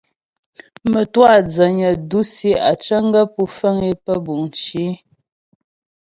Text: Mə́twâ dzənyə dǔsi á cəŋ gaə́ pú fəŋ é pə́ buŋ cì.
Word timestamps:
Mə́twâ 0.91 1.31
dzənyə 1.47 1.89
dǔsi 2.09 2.51
á 2.69 2.71
cəŋ 2.83 3.03
gaə́ 3.13 3.27
pú 3.33 3.43
fəŋ 3.57 3.77
é 3.89 3.91
pə́ 4.05 4.17
buŋ 4.25 4.41
cì. 4.59 4.85